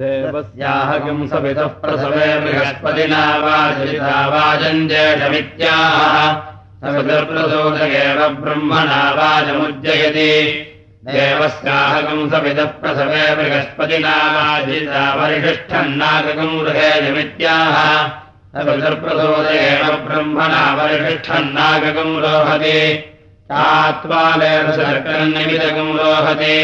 [0.00, 6.14] देवस्याः किम् सवितः प्रसवे बृहस्पतिना वाजिता वाजञ्जेषमित्याह
[6.82, 10.30] सवितर्प्रसोदयेव ब्रह्मणा वाजमुज्जयति।
[11.04, 17.76] देवस्याः किम् सवितः प्रसवे बृहस्पतिना वाजिता वरिष्ठन्नागकम् गृहेजमित्याह
[18.54, 22.78] सवितर्प्रसोदयेव ब्रह्मणा वरिष्ठन्नागकम् रोहति।
[23.52, 26.56] चात्वालेन शर्करन्निमितकम् रोहति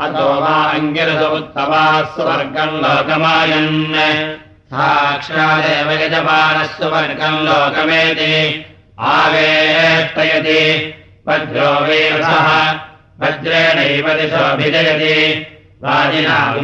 [0.00, 3.94] अतो वा अङ्गिरस उत्तमा स्वर्गम् लोकमायन्।
[4.74, 8.66] साक्षादेव यजमानः स्वर्गम् लोकमेति।
[9.00, 10.94] आवेष्टयति।
[11.28, 12.72] वज्रो वीरसः।
[13.20, 15.46] वज्रेणैव दिशोऽभिजयति।
[15.84, 16.54] वाजिना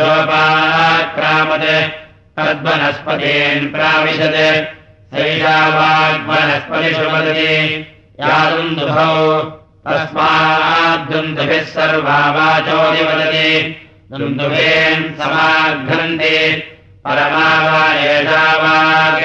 [2.39, 4.78] तद्वनस्पतीन् प्राविशत्
[9.87, 13.03] तस्माद्दुन्दुभिः सर्वा वाचोदि
[15.19, 16.34] समाघ्नन्ति
[17.05, 19.25] परमा वा एषा वाक्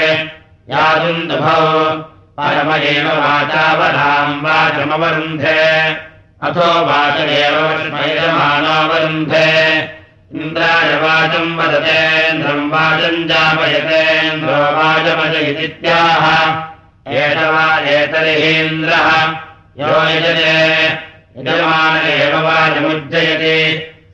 [0.71, 1.65] यादुन्दुभौ
[2.37, 5.59] परम एव वाचावराम् वाचमवरुन्धे।
[6.47, 7.57] अथो वाच एव
[7.95, 9.49] वैरमाणोऽवरुन्धे
[10.35, 16.23] इन्द्राय वाचम् वदतेन्द्रम् वाचम् जापयतेन्द्रो वाचमजयित्याह
[17.17, 19.07] एष वा एतर्हीन्द्रः।
[19.79, 20.55] यो यजते
[21.37, 23.59] यजमान एव वाचमुज्जयति।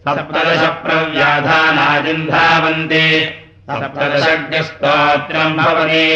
[0.08, 3.08] सप्तदशप्रव्याधानाजिन्धावन्ति
[3.70, 6.08] सप्तदशज्ञस्तोत्रम् भवति।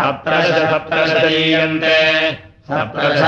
[0.00, 1.98] सप्तदश सप्तदशीयन्ते
[2.70, 3.22] सप्तदश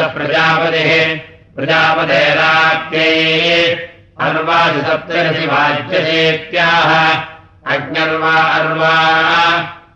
[1.55, 3.91] प्रजापतिः
[4.21, 8.95] अर्वादिसप्तरसि वाच्यसेत्याह अग्न्यर्वा अर्वा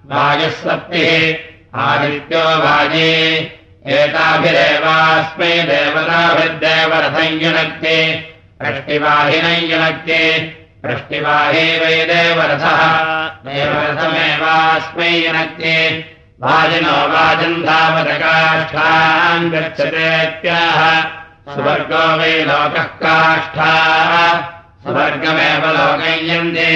[0.06, 3.52] वायः सप्तिः आदित्यो वाजे।
[3.86, 8.28] एताभिरेवास्मै देवताभिर्देवरथञ्जुनक्ति।
[8.60, 13.06] प्रष्टिवाहिनञ्जुनक्ति। प्रष्टिवाही वै देवरथः।
[13.46, 16.12] देवरथमेवास्मै युनक्ति
[16.42, 21.02] वाजिनो वाजम् धावतकाष्ठाम् गच्छतेत्याह
[21.46, 24.42] सुवर्गो वै लोकः काष्ठाः।
[24.82, 26.72] सुवर्गमेव लोकयन्ति।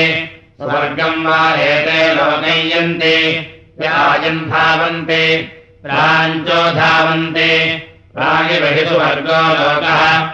[0.61, 3.17] सुवर्गम् वा एते लोकयन्ति।
[3.81, 7.83] व्याजम् धावन्ति प्राञ्चो धावन्ति।
[8.15, 10.31] प्रागिबहि सुवर्गो लोकः।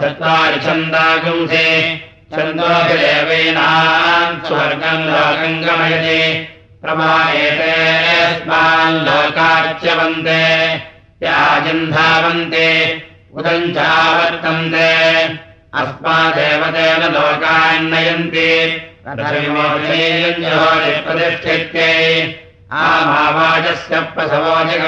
[0.00, 2.00] चत्वारि छन्दागुंसि
[2.34, 6.48] छन्दोभिदेवीनाम् स्वर्गम् लोकम् गमयति।
[6.82, 9.04] प्रमायेते अस्मान्
[11.20, 13.02] त्याजिन्धावन्ते।
[13.34, 15.24] उदम् चावर्तन्ते।
[15.74, 18.82] अस्मादेवतेन लोकान्नयन्ति।
[21.06, 22.34] प्रतिष्ठित्यै
[22.72, 24.78] आमावाजस्य प्रसवोजगम्यादित्याह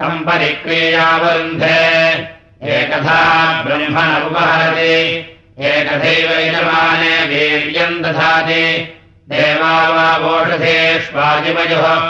[0.00, 1.78] तम् परिक्रियावरुन्धे
[2.76, 3.20] एकथा
[3.66, 4.96] ब्रह्मण उपहरति
[5.68, 8.66] एकथैव यजमाने वीर्यम् दधाति
[9.32, 9.72] देवा
[10.24, 12.02] वोषधेष्वाजिमयोः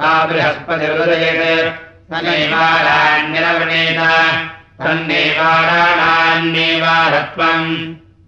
[0.00, 1.70] सा बृहस्पतिरुदयेत्
[2.10, 4.00] स नैवाराण्यरवणेन
[4.80, 7.70] तन्नैवाराणान्यैवारत्वम्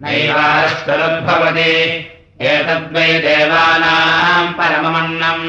[0.05, 1.75] नैवारश्चरुद्भवति
[2.49, 5.41] एतद्वै देवानाम् परममन्नम्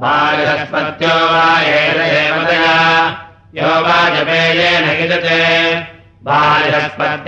[0.00, 3.18] बालहस्पत्यो वा एषदेवतया
[3.54, 4.88] यो वा जपेयेन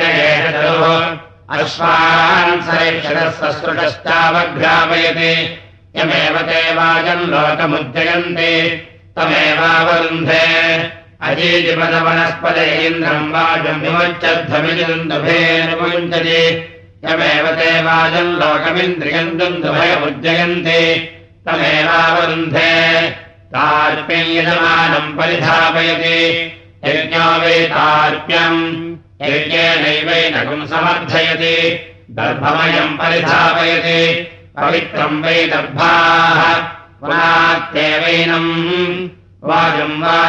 [0.01, 5.59] एष दरुः अश्वान् सरेक्षरसृष्टावघ्रापयति
[5.97, 16.69] यमेव ते वाजम् लोकमुज्जयन्ति। तमेवावरुन्धे। अजीजिपदवनस्पदे इन्द्रम् वाजम् विमुञ्चध्वमिजुन्दुभेनुमुञ्चति
[17.05, 23.11] यमेव ते वाजम् लोकमिन्द्रियम् दुन्दुभयमुज्जयन्ति तमेवावरुन्धे।
[23.55, 26.53] तार्प्यम् यजमानम् परिधापयति।
[26.85, 31.81] यज्ञो वै तार्प्यम् यज्ञेनैवैनकम् समर्थयति।
[32.11, 36.63] दर्भमयम् परिधापयति। पवित्रम् वै दर्भाः।
[37.01, 39.09] पुनात्येवैनम्।
[39.45, 40.29] वाजम् वा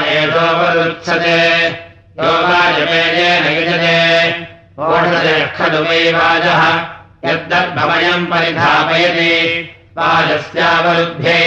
[4.79, 6.85] ओषधयः खलु वै वाजः।
[7.31, 11.41] यद्दर्भमयम् परिधापयति वाजस्यावरुध्ये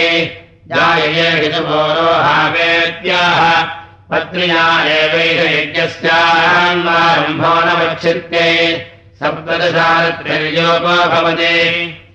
[0.70, 3.40] जायये हितपोरोहावेत्याह
[4.10, 4.64] पत्न्या
[4.96, 8.50] एवैष यज्ञस्यारम्भो न वक्षित्ये
[9.20, 11.54] सप्तदशारत्रिर्योपो भवति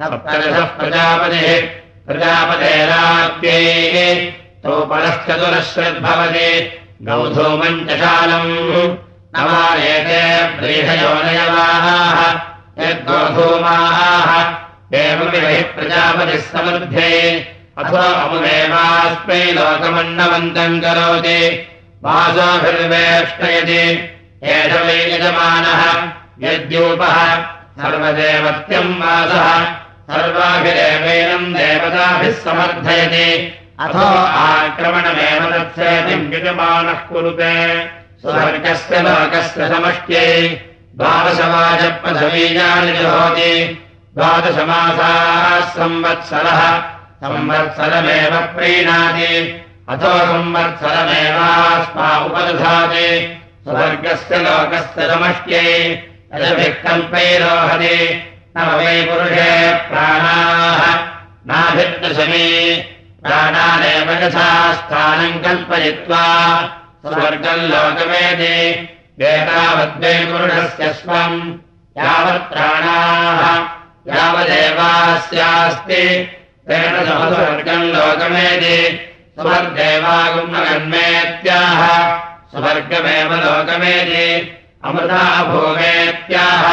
[0.02, 1.50] सप्तदशः प्रजापतिः
[2.08, 3.58] प्रजापतेराप्ये।
[4.64, 6.50] तौ परश्चतुरश्रद्भवति
[7.08, 8.52] गौधूमम् च शालम्।
[9.36, 10.24] नवारेते
[10.58, 11.88] व्रीहयोनयवाः
[12.84, 14.00] यद्गोधूमाः
[14.96, 17.48] हि प्रजापतिः समृद्धे
[17.78, 21.68] अथो अमुदेवास्मै लोकमन्नवन्तम् करोति।
[22.04, 24.10] वासोभिर्वेष्टयति।
[24.44, 26.10] एष वै यजमानः
[26.50, 27.42] यद्यूपः
[27.82, 29.76] सर्वदेवत्यम् वासः।
[30.16, 37.90] सर्वाभिरेवैनम् देवताभिः समर्थयति। अथो आक्रमणमेव तत्सेतिम् यजमानः कुरुते
[38.22, 40.62] स्वर्गस्य लोकस्य समष्ट्यै।
[40.96, 43.88] द्वादशवाजपृथवीयानि जुहोति
[44.18, 46.82] द्वादशमासाः संवत्सरः
[47.24, 56.04] संवत्सरमेव प्रीणाति। अथो संवत्सरमेवास्मा उपदधाति। स्वर्गस्य लोकस्य समष्ट्यै
[56.34, 58.24] रजभिः कल्पैरोहति
[58.58, 60.96] न वै पुरुषे प्राणाः।
[61.48, 62.76] नाभिर्दशमी।
[63.24, 66.62] प्राणानेव यथा स्थानम् कल्पयित्वा
[67.06, 68.90] स्वर्गम् लोकमेति।
[69.26, 71.54] एतावद्वै पुरुषस्य स्वम्
[71.98, 73.81] यावत् प्राणाः
[74.16, 76.32] यावदेवास्यास्ति।
[76.68, 79.08] तेन सह स्वर्गम् लोकमेति।
[79.40, 81.82] स्वर्देवागुम्नगन्मेत्याह
[82.52, 86.64] स्वर्गमेव लोकमेति। अमृता भूमेत्याह।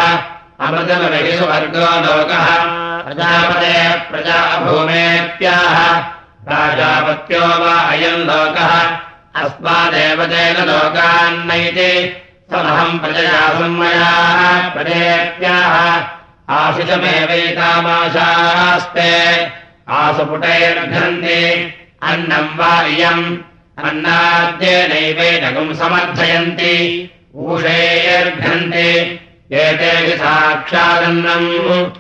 [0.67, 2.65] अमृतमविहि स्वर्गो लोकः।
[3.05, 3.75] प्रजापते
[4.11, 6.01] प्रजा भूमेत्याह
[6.45, 8.99] प्राजापत्यो वा अयम् लोकः।
[9.43, 16.18] अस्मादेव तेन लोकान्नैति। समहम् प्रजया संमयाः प्रजेत्याह
[16.51, 19.47] आशिषमेवैतामाशास्ते।
[19.89, 23.37] आसुपुटैर्घन्ति अन्नम् वा इयम्।
[23.85, 29.21] अन्नाद्येनैवैनगुम् समर्थयन्ति। ऊषैर्घन्ति
[29.53, 31.91] एतेषु साक्षादन्नम्।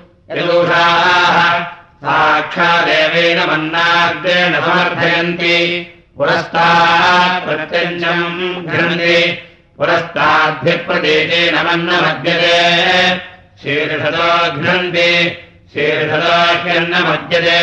[2.04, 5.86] साक्षादेवेन मन्नाद्येन समर्थयन्ति।
[6.16, 9.38] पुरस्तात् प्रत्यञ्चम् घ्नन्ति
[9.76, 15.36] पुरस्ताद्भिप्रदेशेन मन्नमद्यते शीर्षतो घ्नन्ति
[15.72, 17.60] शीर्षतोह्यन्नमद्यते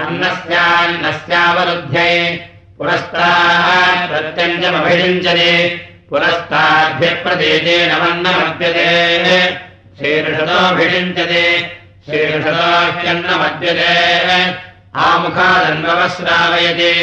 [0.00, 2.08] अन्नस्यान्नस्यावरुध्ये
[2.78, 5.52] पुरस्तात् प्रत्यञ्जमभिषिञ्चते
[6.10, 8.88] पुरस्ताद्भ्यप्रदेशेन वन्नमद्यते
[10.00, 11.44] शीर्षतोऽभिषिञ्चते
[12.06, 13.92] शीर्षतोह्यन्नमद्यते
[15.03, 16.93] आमुखादन्ववस्रावयति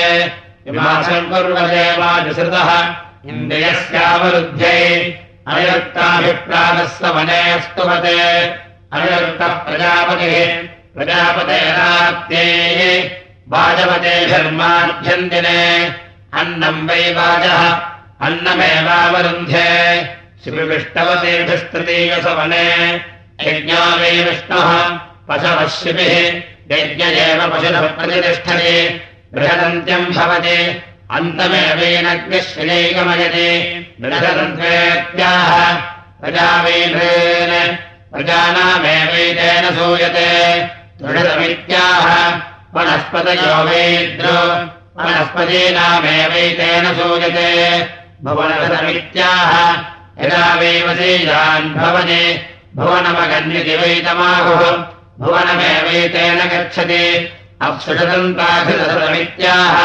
[0.67, 2.69] इमासम् कुर्वते वाजसृतः
[5.47, 8.47] इन्द्रियस्यावरुद्ध्यै अनिरुक्ताभिप्रातः सवने स्तुवते
[8.93, 13.11] अनिरुक्तः प्रजापतिः प्रजापतेरात्यै
[13.47, 15.91] वाजवते धर्माभ्यन्दिने
[16.33, 17.81] अन्नम् वै वाजः
[18.25, 19.67] अन्नमेवावरुन्ध्ये
[20.43, 22.65] शिविविष्टवतीभिस्तृतीयसवने।
[23.47, 26.41] यज्ञो वै विष्णुः पशवः शिविः।
[26.77, 29.01] यज्ञ एव पशुनः प्रतिष्ठते।
[29.33, 30.83] बृहदन्त्यम् भवति
[31.17, 33.45] अन्तमेवैनग्निः श्रियैकमयति
[34.01, 35.53] बृहदन्त्वेत्याह
[36.21, 37.53] प्रजावैभ्रेन
[38.11, 40.31] प्रजानामेवैतेन सूयते।
[41.01, 42.07] दृढमित्याह
[42.75, 44.37] वनस्पतयो वैद्रो
[44.99, 47.49] वनस्पतीनामेवैतेन सूयते।
[48.25, 49.51] भुवनमित्याह
[50.23, 52.23] यदा वैवशीयान् भवति
[52.77, 54.63] भुवनमगन्यति वैतमाहुः
[55.21, 57.03] भुवनमेवैतेन गच्छति।
[57.67, 59.75] अप्सुषदन्ताघृतमित्याह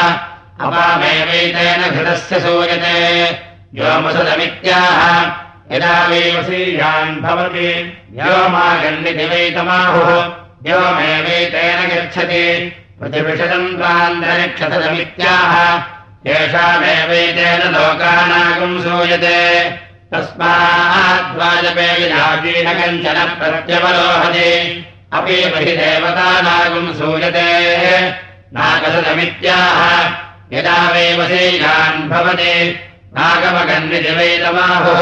[0.61, 3.39] अपामेवैतेन घृतस्य सूयते।
[3.73, 10.31] व्योमसदमित्याह यदा वैवशीयान् भवति व्योमागन्यति वैतमाहुः
[10.63, 15.81] व्योमेवैतेन गच्छति। प्रतिविषदन्तान्तरिक्षतमित्याह
[16.27, 19.71] येषामेवैतेन लोकानागम् सूयते।
[20.13, 32.79] तस्माद्वाजपेयीन कञ्चन प्रत्यवरोहति अपि बहि देवतानागम् सूयते। नागसदमित्याह यदा वैवशीयान् भवति।
[33.17, 34.99] नागमगन्विति वैतमाहुः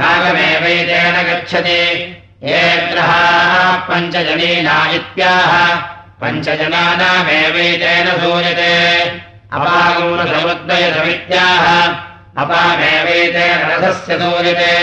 [0.00, 1.82] नागमेवैतेन गच्छति।
[2.90, 5.50] ग्रहाः पञ्चजनीना इत्याह।
[6.20, 8.74] पञ्चजनानामेवैतेन सूयते।
[9.52, 11.64] अपागौरसमुद्दयसमित्याह
[12.42, 14.74] अपामेवैतेन रथस्य सूयते।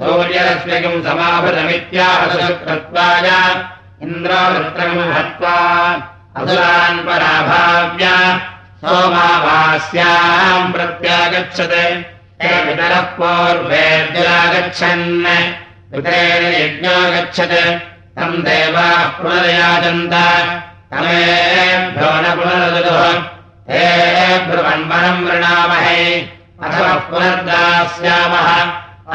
[0.00, 3.30] सूर्यरश्मिकम् समाभृतमित्याह कृत्वाय
[4.02, 5.56] इन्द्रवृत्रम् हत्वा
[6.36, 8.04] असुरान् पराभाव्य
[8.84, 11.74] सोमावास्याम् प्रत्यागच्छत्।
[12.42, 15.26] हे पितरः पूर्वेद्युरागच्छन्
[15.90, 17.56] पितरेण यज्ञो गच्छत्
[18.16, 20.14] तम् देवाः पुनर्याचन्त
[20.90, 22.24] तमेभ्यो न
[24.50, 26.04] ब्रुवन्वनम् वृणामहे।
[26.64, 28.48] अथवा पुनर्दास्यामः।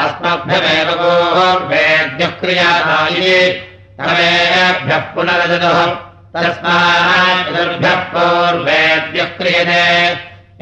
[0.04, 3.40] अस्मभ्यमेव पूर्वेद्युः क्रियादायि
[4.00, 10.12] तमेभ्यः पुनरदुः पितृभ्यः पूर्वेद्युः क्रियते।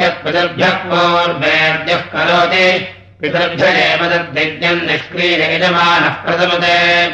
[0.03, 2.79] यत् पितृभ्यः पूर्वेद्युः करोति।
[3.21, 7.07] पितृभ्य एव तद्यज्ञम् निष्क्रिययजमानः प्रथमते।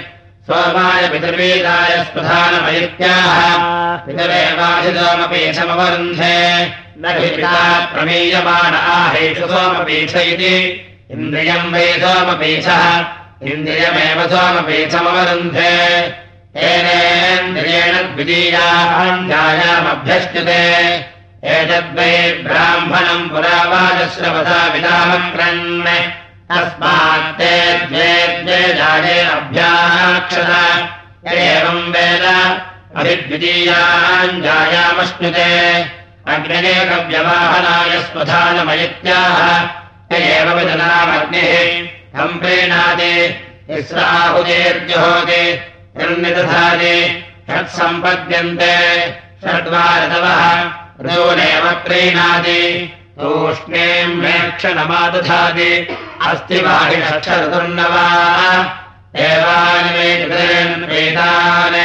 [0.47, 3.57] सोमाय पितृवीराय स्पधानमयित्याह।
[3.97, 6.65] पितरेवाधितोमपि समवरुन्धे
[6.97, 7.05] न
[8.75, 13.05] आहेषु सोमपीठ इति। इन्द्रियम् वै सोमपीठः।
[13.43, 16.22] इन्द्रियमेव सोमपीठमवरुन्धे
[16.55, 21.05] येनेन्द्रियेण द्वितीयाञ्जायामभ्यश्च्यते
[21.43, 25.87] एतद्वै ब्राह्मणम् पुरावाजश्रवसा विदामक्रन्
[26.51, 30.53] तस्मात्ते द्वे द्वे जाये अभ्याक्षत
[31.33, 32.61] एवम् वेद
[32.95, 35.85] अभिद्वितीयाञ्जायामश्नुते
[36.27, 43.29] अग्निरेकव्यवाहनाय स्वधानमयित्याह। एव विदनामग्निः। तम् प्रीणाति
[45.97, 46.95] निर्निदधाति
[47.49, 48.75] षट्सम्पद्यन्ते
[51.05, 52.61] ऋजोनेव प्रीणाति
[53.19, 55.71] तूष्णीम् वेक्षणमादधाति
[56.27, 56.59] अस्ति
[60.19, 61.77] पितरेन् वेदान्।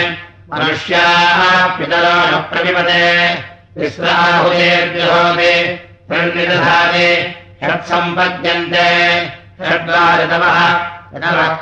[0.53, 1.41] मनुष्याः
[1.79, 3.35] पितरो न प्रविपते
[3.77, 5.55] तिस्राहुतेर्जुहोति
[6.11, 7.11] निर्निदधाति।
[7.65, 8.89] षट्सम्पद्यन्ते
[9.67, 10.59] षड्वारतवः।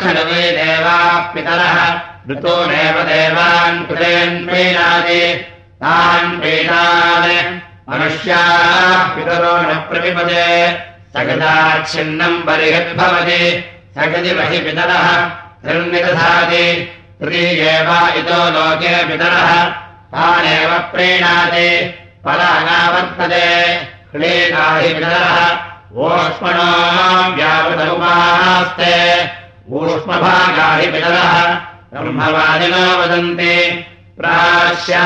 [0.00, 5.34] खलु वै देवाः पितरः ऋतोनेव देवान् कृतेन् प्रीणाति
[5.82, 10.78] तान् पीठान् मनुष्याः न प्रविपदे
[11.14, 13.64] सगदाच्छिन्नम् बर्हिर्भवति
[13.98, 15.26] सगति बहि पितरः।
[15.64, 19.64] निर्निदधाति। तृतीयेव इतो लोके पितरः।
[20.14, 23.76] तानेव प्रीणाति परागावर्तते।
[24.12, 25.54] क्लेकाहि पितरः।
[25.96, 26.72] ओष्मणो
[27.34, 29.24] व्यावृतमुपास्ते
[29.72, 31.58] ऊष्मभागाहि पितरः
[31.93, 33.55] ब्रह्मवादिनो वदन्ति
[34.19, 35.05] प्राश्या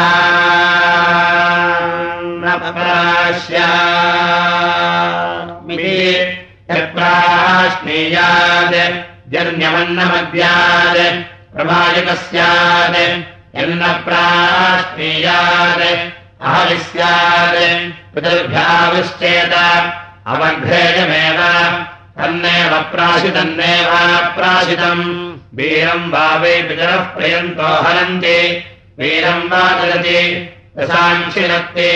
[6.95, 8.75] प्राश्नीयात्
[9.33, 11.01] जन्यमन्नमद्यात्
[11.55, 12.97] प्रमायुकस्यात्
[13.57, 15.83] यन्न प्राश्नीयात्
[16.51, 17.59] आहविस्यात्
[18.15, 19.53] पितृभ्याविश्चेत
[20.33, 21.39] अवघ्रेयमेव
[22.17, 25.05] तन्नेव प्राशितन्नेवाप्राशितम्
[25.56, 28.38] वीरम् वा वै पितरः प्रयन्तो हरन्ति।
[28.98, 30.20] वीरम् वा ददति
[30.78, 31.90] रसांशिरक्ति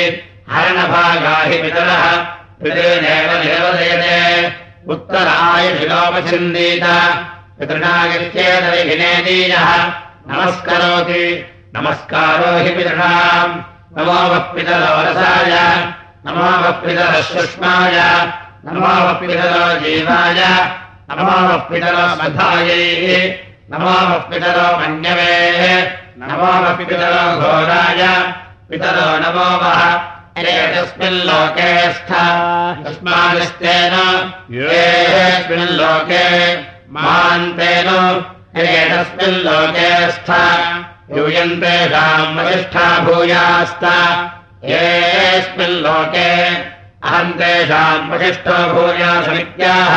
[0.50, 2.04] हरणभागा हि पितरः
[2.62, 4.18] पितृनेव निरवदयते।
[4.92, 6.84] उत्तरायशिलोपछिन्दीत
[7.58, 9.68] पितृणागित्येतविनेदीयः
[10.28, 11.24] नमस्करोति
[11.76, 13.52] नमस्कारो हि पितृणाम्।
[13.98, 15.52] नमो वः पितरो रसाय
[16.26, 17.96] नमो वः पितरः सुष्माय
[18.66, 20.40] नमो पितरो जीवाय
[21.10, 23.16] नमो वः पितरो मधायै
[23.72, 25.34] नमो वः पितरो मन्यवे
[26.20, 28.00] नमो वः पितरो घोराय
[28.70, 29.82] पितरो नमो वः
[30.52, 31.68] एतस्मिन् लोके
[31.98, 32.24] स्था
[32.84, 33.94] तस्मादिस्तेन
[34.56, 36.24] येऽस्मिन् लोके
[36.96, 37.88] महान्तेन
[38.64, 40.42] एतस्मिन् लोके स्था
[41.16, 43.96] यूयन्तेषाम् वसिष्ठा भूयास्ता
[44.72, 46.30] येऽस्मिन् लोके
[47.08, 49.92] अहम् तेषाम् वसिष्ठो भूयासमित्याह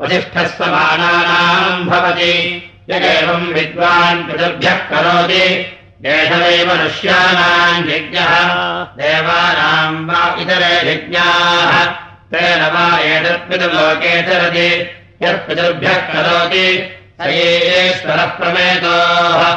[0.00, 8.38] वसिष्ठः समानानाम् भवति। यदेवम् विद्वान् पितृभ्यः करोति। एष वै मनुष्याणाम् यज्ञः।
[8.84, 11.84] देवानाम् वा इतरे यज्ञाः।
[12.34, 14.90] तेन वा एतत्पितृलोके चरति।
[15.22, 19.52] यत्पितृभ्यः करोति। स एश्वरः प्रमेतोः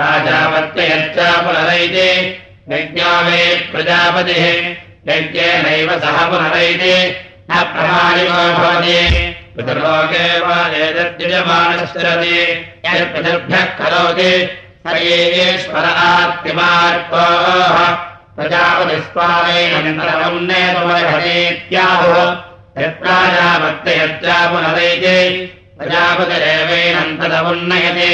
[0.00, 4.76] राजापत्ययच्च पुनरैति यज्ञो वे प्रजापतिः।
[5.14, 7.16] यज्ञेनैव सह पुनरैति।
[7.50, 12.36] न प्रमाणिको भवति पितृलोके वा एतद्युजमानश्चरति
[12.86, 14.32] यत्पितृभ्यः करोति
[20.48, 22.18] नेतुमर्हतीत्याहुः
[22.82, 25.16] यत्प्राजापत्ययच्च पुनरैति
[25.78, 28.12] प्रजापतिरेवैनन्तरमुन्नयति।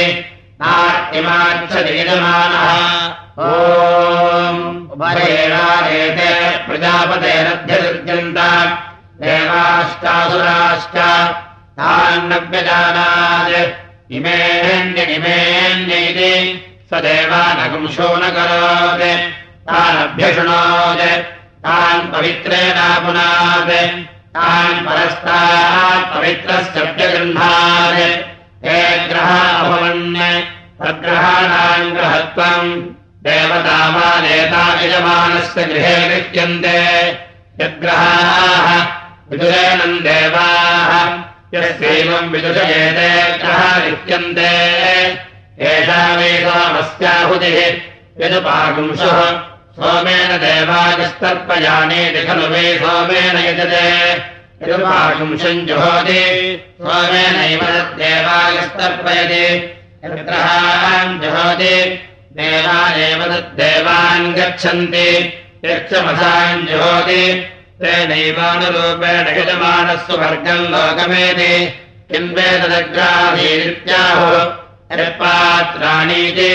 [0.62, 2.66] नाट्यमाच्छदीयमानः
[5.86, 6.30] ओेते
[6.66, 8.38] प्रजापतेरध्यसृज्यन्त
[9.22, 10.96] देवाश्चासुराश्च
[11.78, 12.52] तान्नव्यजानात्
[14.12, 15.12] इमेऽन्यनिमेऽन्यैति
[16.90, 19.02] स देवानगुंशो न करोत्।
[19.68, 21.22] तानभ्यशृणोत्।
[21.64, 23.70] तान् पवित्रेणापुनात्
[24.36, 27.98] तान् परस्तात् व्यगृह्णात्
[28.66, 30.16] हे ग्रहा अभवन्।
[30.80, 32.82] तद्ग्रहाणाम् ग्रहत्वम्।
[33.26, 37.10] देवतामानेता यजमानस्य गृहे गृह्यन्ते
[37.64, 40.92] यद्ग्रहाः विदुरेणम् देवाः
[41.54, 44.50] यस्यैवम् विदुषयेते ग्रहा गृह्यन्ते
[45.60, 47.96] एषा वै सोमस्याहुतिः
[49.76, 54.12] सोमेन देवागस्तर्पयानेति खलु वै सोमेन यजते।
[54.62, 56.22] यजुपागुंशम् जुहोति।
[56.82, 59.44] सोमेनैव तद्देवागस्तर्पयति
[60.04, 61.76] यद्ग्रहान् जुहोति।
[62.32, 65.08] देवानेव तद्देवान् गच्छन्ति।
[65.64, 71.53] यक्षमसान् जुहोति। तेनैवानुरूपेण यजमानः सुवर्गम् लोकमेति
[72.11, 74.35] किम् वेदग्रासीत्याहुः
[74.99, 76.51] यत्पात्राणीति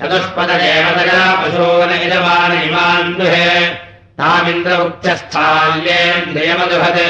[0.00, 3.50] चतुष्पददेवतया पशून इदमान इमान् दुहे
[4.18, 7.02] तामिन्द्रमुख्यस्थाल्येन्द्रियमदुहत्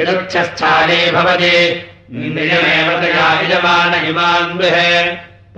[0.00, 1.56] यदुक्षस्थाले भवति
[2.24, 4.90] इन्द्रियमेव तया इजमान इमान् दुहे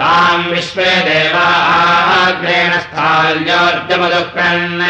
[0.00, 4.82] ताम् विश्वे देवाग्रेण स्थाल्योर्जमदुक्रन्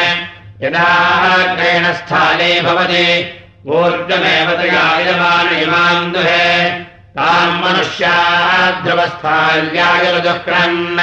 [0.62, 3.34] यदाग्रेण स्थाले भवति
[3.66, 6.70] ऊर्जमेव तया इजमान इमान् दुहे।
[7.18, 11.00] ताम् मनुष्याः ध्रुवस्थाल्यायुर्दुक्रन्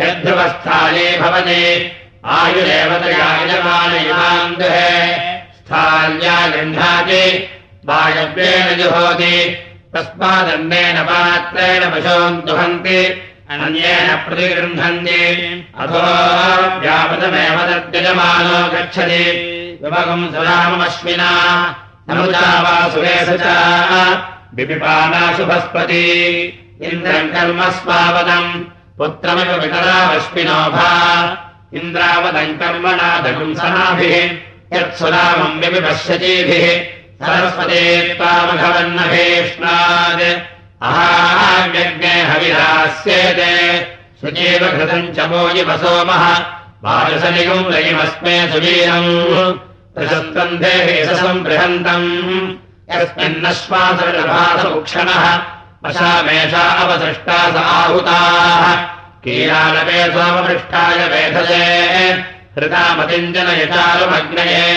[0.00, 1.92] यद्ध्रुवस्थाले भवति
[2.26, 5.16] आयुरेव तया इजमान इमान् दुहे।
[5.56, 7.48] स्थाल्या गृह्णाति
[7.86, 9.36] वायव्येन जुहोति
[9.94, 16.00] तस्मादन्नेन पात्रेण पशून् दुहन्ति अन्येन प्रतिगृह्णन्ति। अथो
[16.80, 21.30] व्यापृतमेव तद्यजमानो गच्छति। विभगम् सुराममश्विना।
[22.10, 23.42] नमुचा वा सुरेश च
[24.54, 26.04] विपिपानाशुभस्पति
[26.82, 28.64] इन्द्रम् कर्म स्वावदम्।
[28.98, 30.90] पुत्रमिव वितरामश्विनोभा
[31.74, 43.52] इन्द्रावदम् कर्मणा दगुंसनाभिः यत्सुरामम् व्यपिपश्यतीभिः सरस्वते त्वामघवन्नभेष्णात् अहाव्यज्ञे हविरास्येते
[44.20, 46.24] सुचेव घृतम् च मोयिव सोमः
[46.84, 49.10] वारसनिगम् रयिमस्मे सुवीरम्
[50.00, 52.08] यशसम् बृहन्तम्
[52.92, 55.24] यस्मिन्नश्वासरभासमुक्षणः
[55.84, 58.64] वशामेषा अवसृष्टा स आहुताः।
[59.24, 61.64] कीलालपे सोमपृष्ठाय वेधये
[62.56, 64.68] हृदामतिम् जनयचारुमग्नये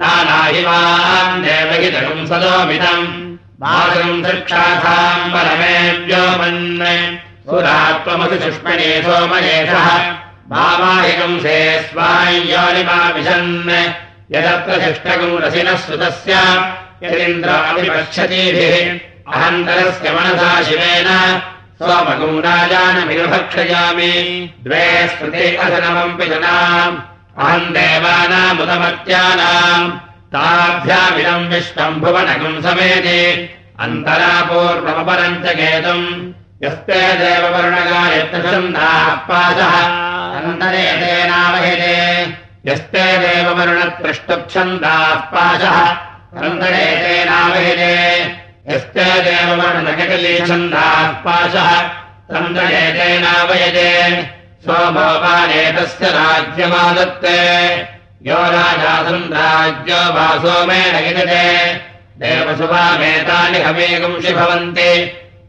[0.00, 3.23] नानाहिमान् देवहितकम् सदोमितम्
[3.62, 10.16] दृक्षाथाम् परमेव्योमन् पुरात्वमसि सुष्मणे सोमयेषः।
[10.50, 13.70] मामाहिकम् से स्वायोनिमाविशन्
[14.36, 16.34] यदत्र शिष्टकम् रसिनः सुतस्य।
[17.02, 18.98] यदिन्द्राभिपक्षतीभिः
[19.34, 21.42] अहन्तरस्य मनसा शिवेन।
[21.78, 24.12] सोमकम् राजानमिभक्षयामि
[24.64, 26.98] द्वे स्मृते असनमम् पिजनाम्
[27.38, 30.03] अहम् देवानामुदमत्यानाम्
[30.34, 33.20] ताभ्यामिदम् विश्वम् भुवनकम् समेति।
[33.84, 36.06] अन्तरापूर्वमपरम् च केतुम्।
[36.64, 39.74] यस्ते देववर्णगायत्रछन्दाः पाशः
[40.38, 41.96] अन्तरे तेनावहिते
[42.70, 45.78] यस्ते देववर्णत्रष्टुच्छन्दाः पाशः
[46.44, 47.92] अन्तरे तेनावहिते
[48.74, 51.70] यस्ते देववर्णकलीछन्दाः पाशः
[52.28, 53.90] तन्दरे तेनावयते
[54.64, 57.38] सोमोपानेतस्य राज्यमादत्ते
[58.26, 61.74] यो राजासम् राज्यो वा सोमेण यजते।
[62.18, 64.90] देवसुभामेतानि हवेगुंसि भवन्ति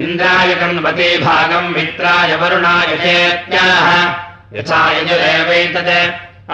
[0.00, 3.88] इन्द्राय गण्पते भागम् मित्राय वरुणाय चेत्याह
[4.56, 5.90] यथा यजुरेवैतत्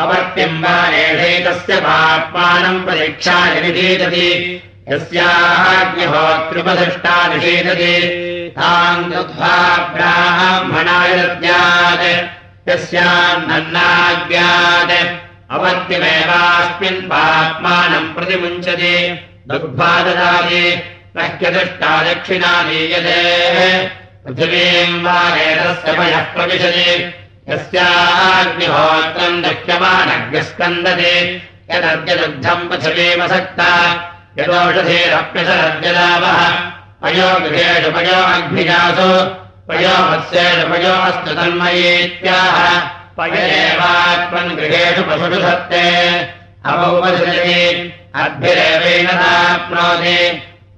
[0.02, 0.72] अवर्त्यम् वा
[1.02, 4.30] एषैतस्य पाप्मानम् परीक्षाय निषेदति
[4.88, 7.94] यस्याग्निहोत्रुपदृष्टा निषेदति
[8.58, 9.54] ताम् दुग्ध्वा
[9.94, 12.04] ब्राह्मणाय दद्यात्
[12.68, 14.94] यस्यान्नन्नाज्ञात्
[15.56, 18.96] अवर्त्यमेवास्मिन् पाप्मानम् प्रतिमुञ्चति।
[19.50, 20.64] ददाति
[21.18, 23.20] नह्यदृष्टा दक्षिणा दीयते
[24.24, 26.88] पृथिवीम् वा एतस्य पयः प्रविशति
[27.50, 31.14] यस्याग्निहोत्रम् दह्यमानग्निस्कन्दते
[31.70, 33.70] यदद्यदुग्धम् पृथिवीमसक्ता
[34.38, 36.40] यदोषधेरप्यसरद्यदावः
[37.02, 39.10] पयो गृहेषु पयो अग्निजासु
[39.68, 42.58] पयो मत्स्येषु पयो अस्तु तन्मयेत्याह।
[43.18, 45.86] पय एवात्मन् गृहेषु पशुषु सत्ते
[48.22, 50.18] अद्भिरेवेन प्राप्नोति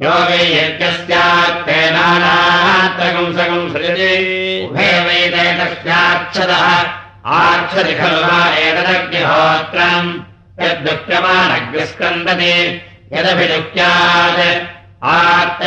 [0.02, 6.84] यो वै यज्ञस्यात्तेनानात्रकम् सकम् सृजति। उभे वै तस्याक्षदः
[7.26, 10.20] आक्षति खलु वा एतदग्निहोत्रम्।
[10.62, 12.82] यद्दुःख्यमानग्निस्कन्दति
[13.12, 15.62] यदभिदुःख्यात्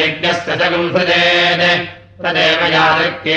[0.00, 1.88] यज्ञस्य सकम् सृजेत्।
[2.22, 2.60] तदेव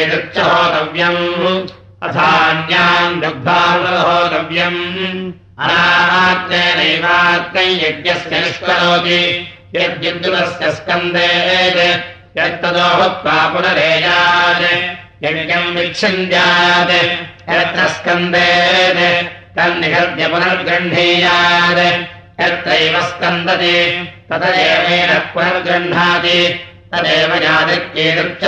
[0.10, 17.88] दृक्ष होतव्यम् अथान्याम् दुग्धाहोतव्यम् अनात्तेनैवात्रै यज्ञस्य निष्करोति। यद्युद्युतस्य स्कन्देत् यत्तदो भूत्वा पुनरेयात्। यज्ञम् विच्छन्द्यात्। यत्र
[17.88, 26.60] स्कन्देत् तन्निहत्य पुनर्गृह्णीयात्। यत्रैव स्कन्दति। तदेवेन पुनर्गृह्णाति।
[26.94, 28.44] तदेव यादृक्येदृक्ष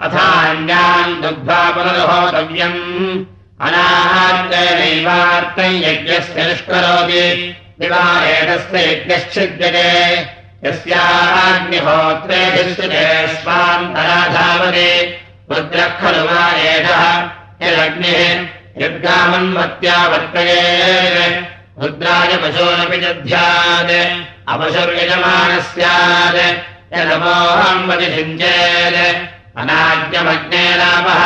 [0.00, 3.24] अथान्यान् दुग्धा पुनर्होतव्यम्।
[3.60, 10.26] अनाहार्तेनैवार्तम् यज्ञस्य निष्करोति। दिवारेणस्य यज्ञश्चिद्यते।
[10.68, 17.30] यस्याग्निहोत्रे दृश्यते स्वान्तरा धावति रुद्रः खलु वा एषः?
[17.62, 21.44] यदग्निः यद्गामन्वत्या वर्तये।
[21.78, 31.22] रुद्राय पशोनपि दध्यात्। अपशुर्यजमानः स्यात् यदमोहम्बतिषिञ्चेत् अनाद्यमग्ने लाभः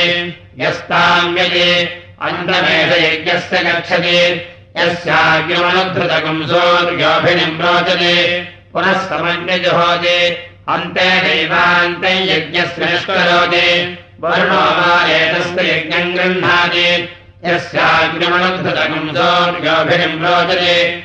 [0.58, 1.85] यस्ताम्यति।
[2.22, 8.40] अन्तमेष यज्ञस्य गच्छति। यस्याग्निमनुद्धृतकम् सोऽर्घ्योभिनिम् रोचते
[8.72, 17.09] पुनः समन्यजुहोति नैवान्ते यज्ञस्य निष्करोति वर्णो वा एतस्य यज्ञम् गृह्णाति।
[17.46, 21.05] यस्याग्निमनुद्धृतकम् सोऽर्घ्योभिनिम् रोचते।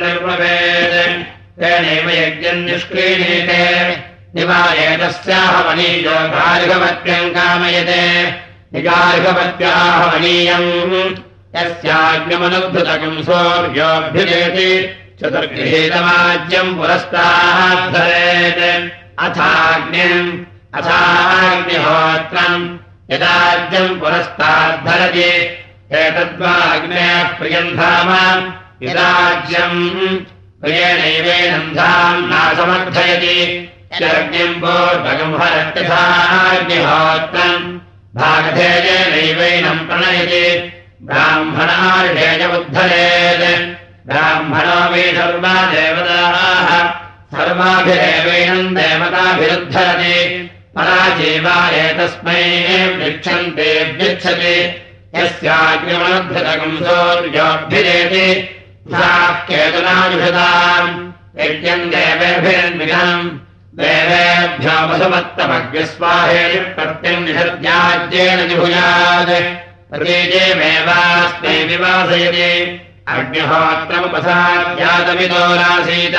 [0.00, 3.96] निर्मवेत् तेनैव यज्ञम् निष्क्रीणीते।
[4.34, 8.34] निवारेतस्याहमनीयो गार्हवत्यम् कामयते।
[8.74, 11.16] निगार्हवत्याहमनीयम्
[11.56, 14.97] यस्याग्निमनुद्धृतकम् सोऽर्घ्योऽभ्युजेति
[16.76, 22.78] पुरस्ताद्धरेत् अथाग्निम् अथाग्निहोत्रम्।
[23.10, 25.58] यदाज्यम् पुरस्ताद्धरति।
[25.92, 28.52] एतद्वाग्नेः प्रियम् धाम।
[28.82, 30.18] यदाज्यम्
[30.62, 33.68] प्रियेणैवेनम् धाम् नासमर्थयति।
[34.02, 37.80] यज्ञम् पूर्वगम् हरत्यथाग्निहोत्रम्।
[38.16, 43.77] भागधेयेनैवैनम् प्रणयति। ब्राह्मणार्हेयमुद्धरेत्
[44.08, 46.70] ब्राह्मणो वै सर्वा देवताः।
[47.32, 50.14] सर्वाभिरेवैनम् देवताभिरुद्धरति।
[50.76, 52.42] पराजीवा एतस्मै
[52.98, 54.56] वृक्षन्तेऽभ्यच्छति
[55.16, 58.26] यस्याग्निमनुद्धृतकम् सोऽर्योऽभ्युजेति
[59.48, 60.90] केतुनायुषताम्
[61.40, 63.28] यज्ञम् देवेभिरन्विधम्
[63.80, 69.32] देवेभ्यो वसुमत्तमग्निस्वाहेति प्रत्यम् निषद्याज्येन जुहुयात्
[69.90, 72.54] प्रतीजेमेवास्मै विवासयति।
[73.08, 76.16] अग्निहोत्रमुपसाद्यातमितो रासीत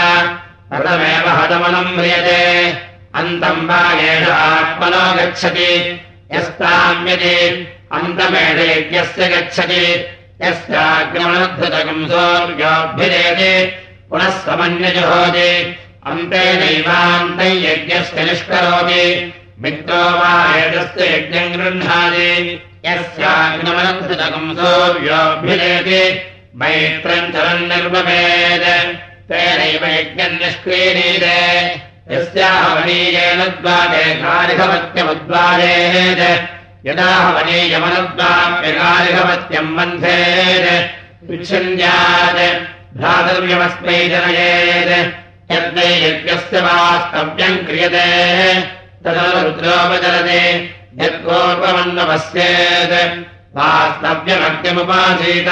[0.74, 2.78] रतमेव हतमनम् म्रियते।
[3.16, 6.02] अन्तम् वा एष आत्मनो गच्छति।
[6.34, 10.08] यस्ताम्यति। अन्तमेष यज्ञस्य गच्छति।
[10.42, 13.74] यस्याग्निमनुद्धृतकम् सोऽर्घ्योऽभ्युदेति
[14.10, 26.22] पुनः समन्यजुहोति। अन्ते नैवान्तम् यज्ञस्य निष्करोति। मित्रो वा एतस्य यज्ञम् गृह्णाति। यस्याग्निमनुद्धृतकम् सोऽर्घ्योऽभ्युदेति
[26.56, 28.64] मैत्रम् चलन् निर्मवेद
[29.30, 31.38] तेनैव यज्ञम् निष्क्रीणीते
[32.12, 36.26] यस्याह वनीयेन द्वारे कारिकवत्यमुद्वारेत्
[36.88, 40.70] यदाह वनीयमनुद्वाप्यकारिकवत्यम् बन्धेत्
[41.30, 42.42] विच्छिन्द्यात्
[42.98, 44.94] भ्रातव्यमस्मै जनयेत्
[45.52, 48.08] यद्वै यज्ञस्य वास्तव्यम् क्रियते।
[49.04, 50.42] तदा रुद्रोपचरते।
[53.56, 55.50] वास्तव्यमग्निमुपासीत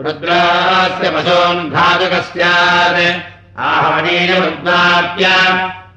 [0.00, 3.22] रुद्रास्य पशोन्घातुकः स्यात्
[3.58, 5.26] आहवनीयमुद्वाप्य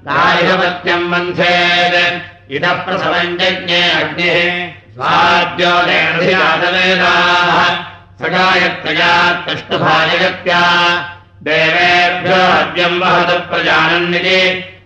[0.08, 7.68] दारिहपत्यम् बन्धेत् इतः प्रसवम् यज्ञे अग्निः। स्वाद्योदेधाः
[8.22, 9.14] सगायत्रया
[9.48, 10.62] तष्टुभाजगत्या
[11.44, 14.42] देवेभ्यो हव्यम् वहतु प्रजानन्निति।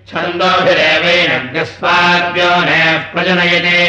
[0.07, 2.81] छन्दोभिरेवैनग्निस्वाद्यो ने
[3.13, 3.79] प्रजनयति।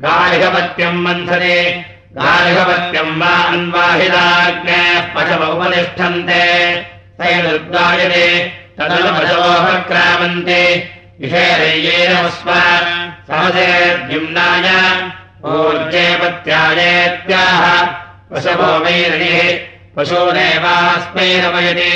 [0.00, 1.56] गार्हपत्यम् बन्धते
[2.18, 6.44] गार्हपत्यम् वा अन्वाहिदाग्नेः पशवोपतिष्ठन्ते
[7.18, 8.26] तैर्गायते
[8.78, 10.62] तदनुपशवोपक्रामन्ते
[11.20, 12.50] विषेरय्येन स्व
[13.28, 14.66] समसेद्युम्नाय
[15.50, 17.62] ऊर्जे पत्यायेत्याह।
[18.30, 19.38] पशवो वैरणिः
[19.96, 21.94] पशूनेवास्मै रमयति।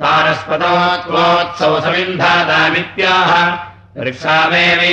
[0.00, 3.30] सारस्वतो त्वोत्सव समिन्धातामित्याह
[4.00, 4.92] वृक्षामेवै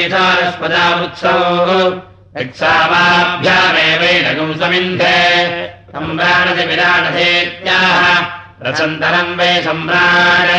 [4.61, 5.19] समिन्धे
[5.95, 8.01] सम्राणति विराटधेत्याह
[8.65, 10.51] रसन्तरम् वै सम्राट्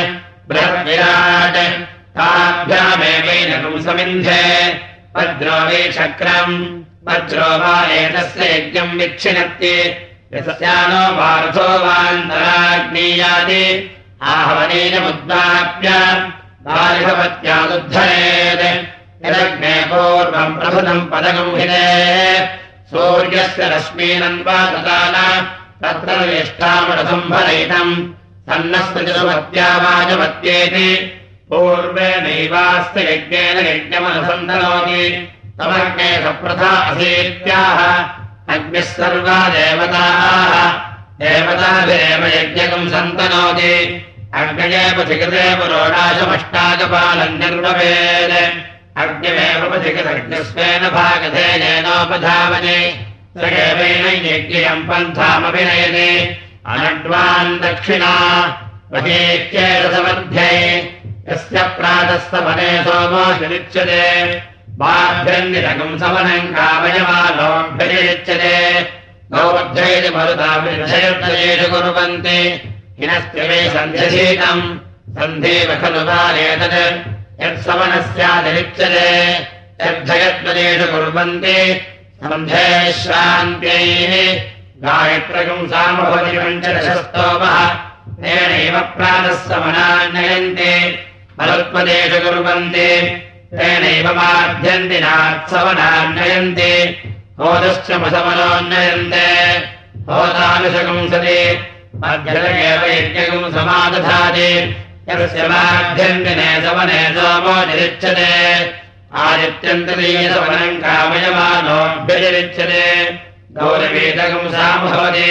[0.49, 1.59] बृहद्विराट्
[2.17, 4.45] ताभ्यामेवैनगुम् समिन्धे
[5.17, 6.57] वज्रो वै चक्रम्
[7.09, 9.75] वज्रो वा एतस्य यज्ञम् विच्छिनत्ति
[10.35, 13.65] यस्यानो वार्थो वान्तराग्नीयादि
[14.33, 15.89] आहवनीयमुद्वाप्य
[16.67, 18.96] बालिभवत्यादुद्धरेत्
[19.27, 21.87] यदग्ने पूर्वम् प्रभुतम् पदगम्भिने
[22.91, 25.17] सूर्यस्य रश्मीनम् वा ददान
[25.83, 28.09] तत्र ज्येष्ठामरसम्भरयितम्
[28.49, 30.95] सन्नस्तृजसुमत्या वाजमत्येति।
[31.51, 37.79] पूर्वे नैवास्य यज्ञेन यज्ञमनुसन्दनोति तमग्ने सप्रथा असीत्याह
[38.55, 40.71] अग्निः सर्वा देवताः।
[41.21, 43.75] देवताभिरेव यज्ञकम् सन्तनोति।
[44.35, 48.33] अग्नये पथिकृते पुरोडाशमष्टाकपालम् निर्ववेद
[49.03, 52.79] अग्निमेव पथिकृतज्ञस्वेन भागधेनेनोपधावने।
[53.39, 56.11] स एवेन यज्ञयम् पन्थामभिनयते
[56.73, 58.13] अनड्वान् दक्षिणा
[58.93, 60.53] वहेत्येरसमध्ये
[61.29, 64.05] यस्य प्रातस्तवने सोमो विलिच्यते
[64.81, 68.55] बाभ्यन्निरगम् समनम् कामयमानोऽभ्ययुच्यते
[69.33, 72.41] गौबद्धैति मरुताभिर्षयर्धयेषु कुर्वन्ति।
[73.01, 74.63] हिनस्ति वै सन्ध्यशीतम्।
[75.17, 79.09] सन्धेव खलु बालेतत् यत्सवनस्यादिरिच्यते
[79.87, 81.81] यद्धयद्वदेषु कुर्वन्ति।
[82.25, 84.41] सन्धे श्रान्त्यैः।
[84.85, 86.37] गायत्रकम् सामभवति
[88.23, 90.99] तेनैव प्रातः समनान्नयन्ति
[91.41, 92.91] मरुत्वदेषु कुर्वन्ति।
[93.57, 96.73] तेनैव माध्यन्ति नात्सवनान्नयन्ति
[97.41, 99.27] होदश्च मसमनोन्नयन्ते।
[100.09, 101.39] होदानुशकम् सति
[101.97, 104.77] मध्यमेव यज्ञकम् समादधाति
[105.09, 108.31] यस्य माध्यन्तिने सवने सोमो निरिच्यते
[109.25, 112.87] आदित्यन्तरीयसवनम् कामयमानोऽभ्यतिरिच्यते।
[113.59, 115.31] गौरवेदकम् सामभवति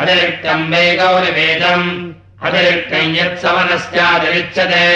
[0.00, 1.84] अतिरिक्तम् वै गौरवेदम्।
[2.46, 4.86] अतिरिक्तम् यत्सवनस्यातिरिच्यते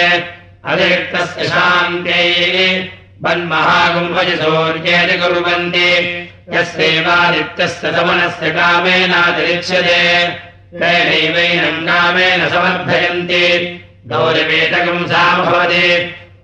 [0.70, 2.24] अतिरिक्तस्य शान्त्यै
[3.24, 5.90] वन्महागुम्भज सौर्येति कुर्वन्ति।
[6.54, 10.02] यस्यैवादित्यस्य समनस्य कामेनातिरिच्यते।
[10.80, 13.44] तेनैवैनम् कामेन समर्थयन्ति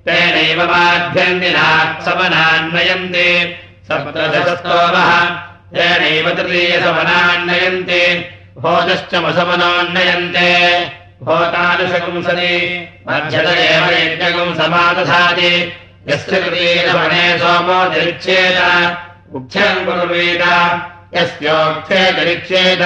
[0.07, 3.57] तेनैव माध्यन्ति नात्समनान्वयन्ति
[3.89, 5.31] सप्तदशस्तोमः।
[5.75, 10.51] तेनैव तृतीयसमनान्नयन्ति भोजश्च मसमनोन्नयन्ते।
[11.23, 15.73] भोतानुशकुंसति मध्यत एव यज्ञकम् समादधाति।
[16.09, 18.59] यस्य तृतीयसमने सोमो दरिच्येत
[19.35, 20.43] उक्थ्यम् कुर्वीत
[21.15, 22.83] यस्योक्थे दरिच्येत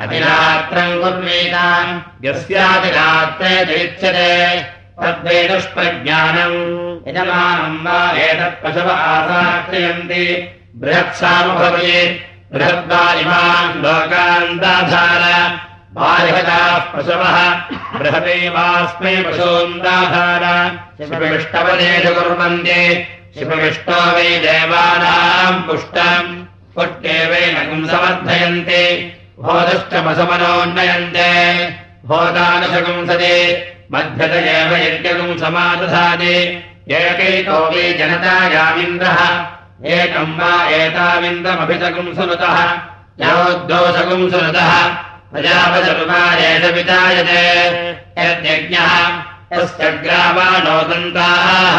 [0.00, 1.00] अतिरात्रम्
[3.66, 4.34] दरिच्यते
[5.00, 6.58] तद्वेदुष्प्रज्ञानम्
[7.08, 10.24] यजमानम् वा एतत्पशव आसाक्रियन्ति।
[10.76, 11.98] बृहत्सामभवति
[12.52, 15.24] बृहद्वारिमान् लोकान् दाधार
[15.96, 17.36] बालिहताः पशवः
[17.98, 20.44] बृहदैवास्मै पशून् दाधार
[20.98, 22.82] शिवविष्टवदेषु कुर्वन्ति
[23.38, 28.84] शिवविष्टो वै देवानाम् पुष्टम्। पुष्टेवैनकम् समर्थयन्ति
[29.42, 31.30] भोदष्टमसमनोन्नयन्ते
[32.06, 33.36] भोदानुशकुंसति
[33.92, 36.34] मध्यत एव यज्ञकम् समादधाति
[36.92, 39.20] एकैको वै जनतायामिन्द्रः
[39.86, 42.58] एकम् वा एताविन्दमभितकुम् सुनुतः।
[43.22, 44.72] योद्दोषकुम् सुनुतः।
[45.32, 47.42] प्रजापचरुमारेष विचायते।
[48.18, 48.92] यद्यज्ञः
[49.52, 51.78] यस्य ग्रामाणोदन्ताः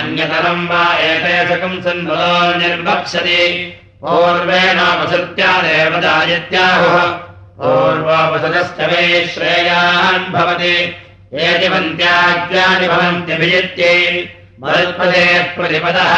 [0.00, 3.42] अन्यतरम् वा एतेषकम् सन्मुलो निर्वक्ष्यति
[4.04, 7.04] पूर्वेणोपसृत्या देवदायत्याहुः
[7.58, 10.76] पूर्वोपसृतश्च वै श्रेयान् भवति।
[11.34, 14.28] एतिवन्त्याज्ञानि भवन्त्यभिजित्यै
[14.62, 16.14] मरुत्पदे प्रतिपदः।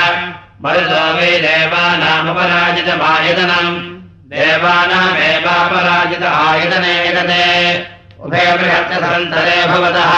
[0.64, 3.82] मरुतो वै देवानामुपराजितमायतनम्
[4.30, 7.44] देवानामेवापराजित आयतने गते
[8.20, 10.12] उभे बृहत्सन्तरे भवतः।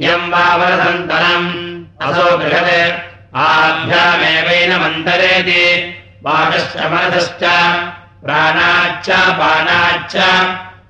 [0.00, 1.48] इयम् वावरसन्तरम्
[2.02, 3.00] असो बृहत्।
[3.36, 5.64] आभ्यामेवैनमन्तरेति
[6.26, 7.42] वाचश्च मनसश्च
[8.24, 9.08] प्राणाच्च
[9.38, 10.14] पानाच्च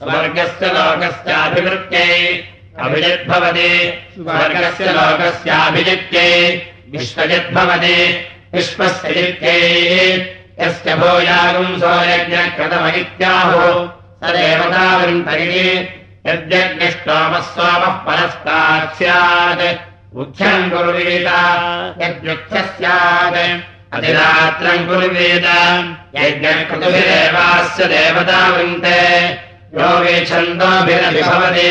[0.00, 2.08] स्वर्गस्य लोकस्याभिवृत्त्यै
[2.86, 3.70] अभिजिद्भवति
[4.16, 6.32] स्वर्गस्य लोकस्याभिजित्यै
[6.92, 7.98] विश्वजिद्भवति
[8.54, 9.60] विश्वस्य जित्यै
[10.60, 13.66] यस्य भूयागुंसो यज्ञकृतम इत्याहुः
[14.20, 15.56] स देवतावृन्तरिः
[16.26, 19.62] यद्यज्ञष्टोमः सोमः परस्तात् स्यात्
[20.20, 21.28] उच्छम् कुर्वीत
[22.02, 23.38] यद्युक्थः स्यात्
[23.96, 25.46] अतिरात्रम् कुर्वीत
[26.16, 28.98] यज्ञकृतुभिरेवास्य देवतावृन्ते
[29.78, 31.70] यो वेच्छन्दोभिरभिभवति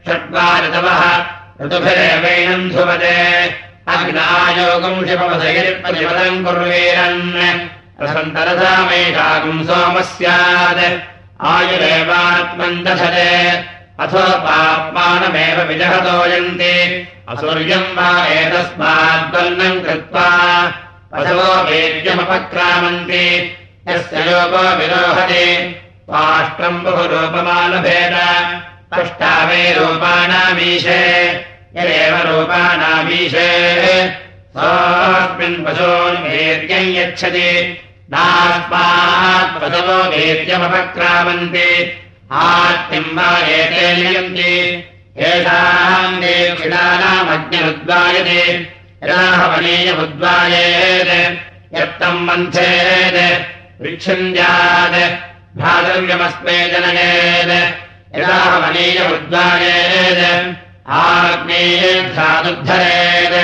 [0.06, 1.02] षड्वारितवः
[1.66, 3.18] ऋतुभिरेवैनम् ध्रुवते
[3.88, 7.22] अग्नायोगम् शिवपदगिरिपतिपदम् कुर्वीरन्।
[8.02, 11.00] रसन्तरसामेषागम् सोमः स्यात्
[11.42, 13.32] आयुरेवात्मम् दशते
[14.00, 20.28] अथो पाप्मानमेव विजहतोयन्ति असुर्यम् वा एतस्माद्वर्णम् कृत्वा
[21.12, 23.26] पशवो वेद्यमपक्रामन्ति
[23.88, 25.46] यस्य योगो विरोहति।
[26.08, 28.14] पाष्ट्रम् बहुरूपमालभेद।
[28.92, 31.32] अष्टावे रूपाणामीशे
[31.76, 33.48] यदेव रूपाणामीशे
[34.52, 37.50] स्वास्मिन् पशोन् वीर्यम् यच्छति।
[40.08, 41.70] वीर्यमपक्रामन्ति।
[42.32, 44.84] आत्तिम् वा एते नियन्ति।
[45.18, 48.42] येषाम् दीक्षिणानामज्ञमुद्वायते
[49.04, 53.46] यदाहवनीयमुद्वायेत्। यत्तम् मन्थेत्।
[53.82, 54.98] विच्छिन्द्यात्
[55.58, 57.54] भ्रातव्यमस्मे जनयेत्।
[58.18, 63.36] यदाहवनीयमुद्वायेत् आग्नेयेद्धादुद्धरेत्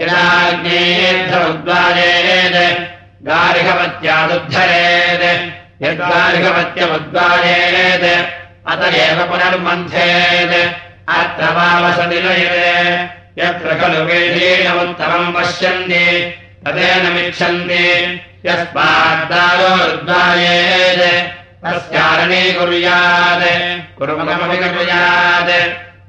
[0.00, 2.58] यदाग्नेयेद्धमुद्वायेत्
[3.28, 5.26] गार्हवत्यादुद्धरेत्
[5.84, 8.08] यद्गार्हवत्यमुद्वायेत्
[8.72, 10.56] अत एव पुनर्मन्थेत्
[11.18, 12.72] अत्र वावसनिलयते
[13.42, 16.04] यत्र खलु वेदीनमुत्तमम् पश्यन्ति
[16.66, 17.84] तदेनमिच्छन्ति
[18.46, 21.06] यस्माद्दारोद्वायेत्
[21.64, 23.46] तस्यारणे कुर्यात्
[23.98, 25.52] कुर्मकमपि कुर्यात्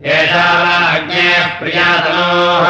[0.05, 2.67] एषा वा अज्ञेः प्रियातनोः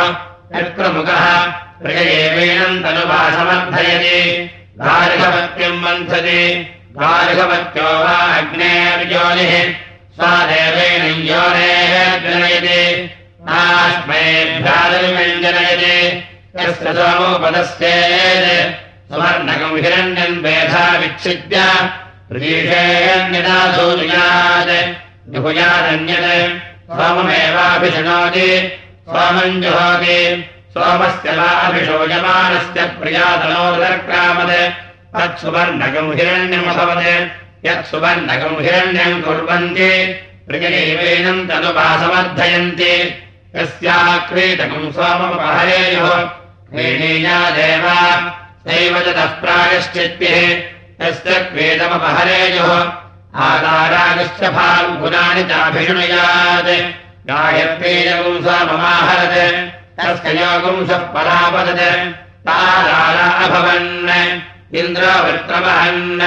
[0.59, 1.45] यत्र मुखः
[1.83, 4.49] प्रिय एवेणम् तनुवा समर्थयति
[4.79, 9.71] गार्हवत्यम् मन्थति। गार्हवत्यो वा अग्नेर्योनिः
[10.13, 11.93] सा देवेन योनेः
[13.45, 16.23] नास्मै भ्रातृव्यञ्जनयति।
[16.59, 18.71] यस्य सोमोपदस्येत्
[19.13, 21.55] सुवर्णकम् हिरण्यम् वेधा विच्छिद्य।
[25.29, 28.49] जुहुयादन्यत् सोममेवाभिशृणोति
[29.09, 30.19] सोमम् जुहोति
[30.73, 32.85] सोमस्य वा अभिषोजमानस्य
[35.15, 39.91] तत्सुवर्णकम् हिरण्यमभवत् यत्सुवर्णकम् हिरण्यम् कुर्वन्ति।
[40.47, 42.93] प्रियैवेनम् तनुपासमर्थयन्ति
[43.55, 46.21] यस्याक्रीतकम् सोमपहरेयुः
[46.71, 47.85] क्रीणीयादेव
[48.67, 50.39] सैव ततः प्रायश्चित्तिः।
[51.07, 53.02] यस्य क्रीडमपहरेयुः
[53.35, 56.69] आदारागश्च फाल्गुणानि चाभिषुणयात्।
[57.29, 59.69] गायत्रीजगुम् सोममाहरत्
[59.99, 62.13] तस्य योगुंसः परापदत्।
[62.47, 64.41] ताराला अभवन्।
[64.75, 66.19] इन्द्रवृत्रवहन्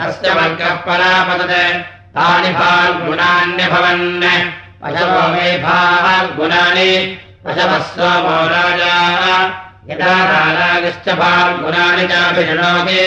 [0.00, 1.76] तस्य वर्गः परापदत्।
[2.16, 4.22] तानि फाल्गुणान्यभवन्
[4.82, 8.94] पशवो मे फाल्गुणानि पशवः सोमो राजा।
[9.90, 13.02] यदा राजागश्च फाल्गुणानि चाभिषणोति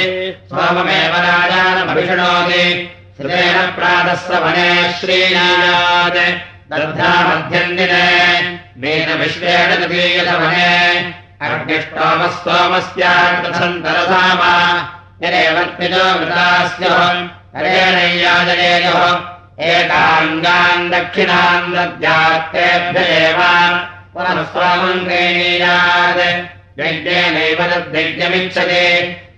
[0.46, 14.42] सोममेव राजानमभिषणोति श्रुतेन प्रातः सवने श्रीनायात् दग्धा मध्यन्दिने वेन विश्वेण तृतीयसवने अग्निष्टोमः सोमस्यान्तरसाम
[15.24, 19.20] यदेवर्तितो मृतास्योः हरेणैयाजनेयोः।
[19.70, 23.40] एकाङ्गान् दक्षिणान् दद्यात्तेभ्य एव।
[24.14, 28.86] पुनः स्वामम् क्रीणीयात् यज्ञेनैव तद्यज्ञमिच्छति।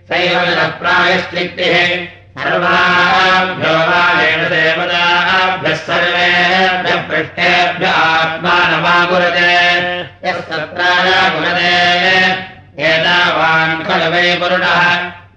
[0.08, 1.78] सैव प्रायश्चित्तिः
[2.42, 7.90] सर्वाभ्यो वालेण देवताभ्यः सर्वेभ्यः पृष्ठेभ्य
[10.28, 11.74] यस्तत्राय कुरते
[12.90, 14.82] एतावान् खलु वै पुरुणः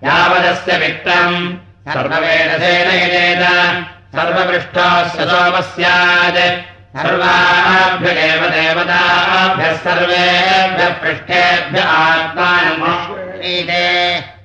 [0.06, 1.36] यावदस्य वित्तम्
[1.88, 3.44] यजेत
[4.16, 6.40] सर्वपृष्ठस्य सोमः स्यात्
[6.96, 13.84] सर्वाभ्यगेव देवताभ्यः सर्वेभ्यः पृष्ठेभ्य आत्मानमीते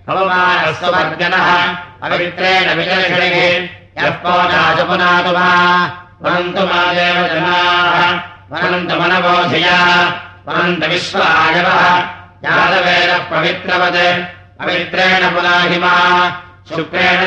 [0.08, 1.50] भवमानस्वर्गनः
[2.02, 3.38] पवित्रेण विजर्षणिः
[3.98, 5.48] यः पोनाच पुनातु वा
[6.24, 7.96] वनन्तु मा देवजनाः
[8.52, 9.80] वनन्तु मनबोधया
[10.48, 11.82] वनन्त विश्वायवः
[12.46, 14.00] यादवेन पवित्रवत्
[14.62, 15.96] पवित्रेण पुनाहि मा
[16.70, 17.22] शुक्रेण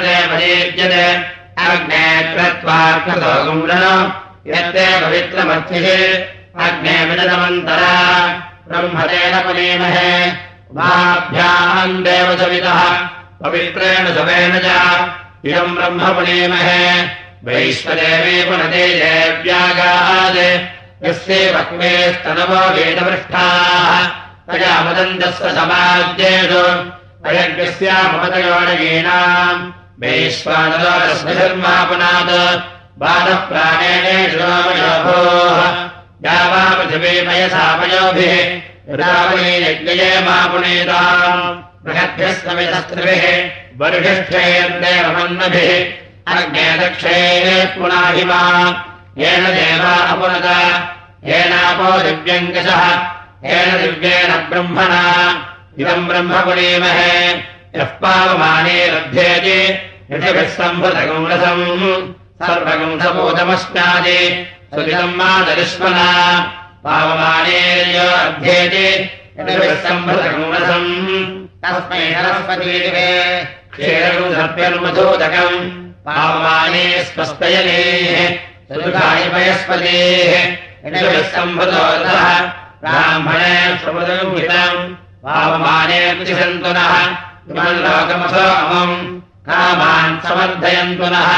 [4.53, 5.86] यत्ते पवित्रमर्थिः
[6.64, 6.97] अग्ने
[8.68, 10.11] ब्रह्मतेन पुनीमहे
[10.74, 12.80] उभाभ्याम् देवसवितः
[13.40, 14.66] पवित्रेण सवेन च
[15.46, 16.84] इदम् ब्रह्म पुनीमहे
[17.46, 20.40] वैश्वदेवी पुनते देव्यागात्
[21.06, 24.02] यस्ये वक्मेस्तनवो वेदपृष्ठाः।
[24.50, 26.64] तया वदन्तस्य समाद्येषु
[27.28, 29.62] अयज्ञस्यामपतयोणगीणाम्
[30.02, 32.34] वैश्वानरोरस्मधर्मा पुनात्
[33.00, 35.58] बालः प्राणेनेषोमयोभोः
[36.26, 38.36] या वा पृथिवीमयसामयोभिः
[38.87, 40.37] यज्ञये मा
[42.41, 43.24] समितस्त्रिभिः
[43.80, 45.70] वरुषिष्ठेर्देवमन्नभिः
[46.32, 47.16] अग्ने दक्षे
[47.76, 48.41] पुनाहि मा
[49.18, 50.49] येन देवा अपुनत
[51.28, 52.82] येनापो दिव्यङ्कशः
[53.51, 55.03] येन दिव्येन ब्रह्मणा।
[55.80, 57.14] इदम् ब्रह्म पुनीमहे
[57.76, 59.61] यः पावमाने लभ्येति
[60.11, 61.64] यथिभिः सम्भृतगुंरसम्
[62.43, 64.20] सर्वगुंसबोधमस्नादि
[64.74, 66.09] सुदितम् मादरिष्मना
[66.85, 68.89] पावमानेर्यो अध्येति
[69.37, 70.91] यथिभिः सम्भृतगुंरसम्
[71.62, 73.09] तस्मै सरस्वतीदिवे
[73.76, 75.57] क्षीरगुंसर्प्यन्मधूदकम्
[76.07, 78.18] पावमाने स्वस्तयनेः
[78.68, 80.32] सुदुखायपयस्पतेः
[80.85, 82.28] यथिभिः सम्भृतोऽर्थः
[82.85, 84.80] ब्राह्मणे स्वमुदगुहितम्
[85.26, 86.01] पावमाने
[86.41, 86.95] सन्तु नः
[87.85, 88.97] लोकमसो अमम्।
[89.49, 91.30] कामान् समर्थयन्तु नः।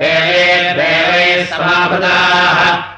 [0.00, 0.44] देवे
[0.78, 2.97] देवैः समाभृताः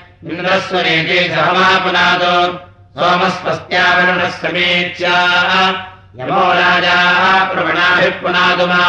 [0.29, 2.35] इन्द्रस्वनेति सहमापुनादो
[2.97, 5.15] सोमस्वस्त्यावरुणः समीच्या
[6.19, 8.83] यमो राजाः प्रवणाभिः पुनातु मा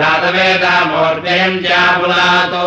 [0.00, 2.64] जातवेदामोर्जयम् ज्यापुनातो